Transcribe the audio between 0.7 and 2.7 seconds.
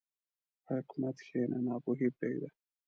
حکمت کښېنه، ناپوهي پرېږده.